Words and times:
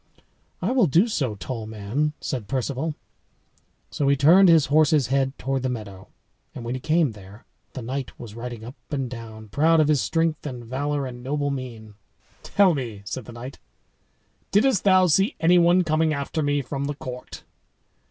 "I 0.63 0.71
will 0.71 0.87
do 0.87 1.07
so, 1.07 1.35
tall 1.35 1.67
man," 1.67 2.13
said 2.19 2.47
Perceval. 2.47 2.95
So 3.91 4.07
he 4.07 4.15
turned 4.15 4.49
his 4.49 4.65
horse's 4.65 5.09
head 5.13 5.37
toward 5.37 5.61
the 5.61 5.69
meadow. 5.69 6.07
And 6.55 6.65
when 6.65 6.73
he 6.73 6.81
came 6.81 7.11
there, 7.11 7.45
the 7.73 7.83
knight 7.83 8.19
was 8.19 8.33
riding 8.33 8.65
up 8.65 8.73
and 8.89 9.07
down, 9.07 9.49
proud 9.49 9.79
of 9.79 9.89
his 9.89 10.01
strength 10.01 10.43
and 10.47 10.65
valor 10.65 11.05
and 11.05 11.21
noble 11.21 11.51
mien. 11.51 11.93
"Tell 12.41 12.73
me," 12.73 13.03
said 13.05 13.25
the 13.25 13.31
knight, 13.31 13.59
"didst 14.49 14.85
thou 14.85 15.05
see 15.05 15.35
any 15.39 15.59
one 15.59 15.83
coming 15.83 16.15
after 16.15 16.41
me 16.41 16.63
from 16.63 16.85
the 16.85 16.95
court?" 16.95 17.43